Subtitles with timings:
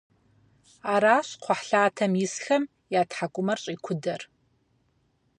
[0.93, 2.63] Аращ кхъухьлъатэм исхэм
[2.99, 4.21] я тхьэкӏумэр щӏикудэр.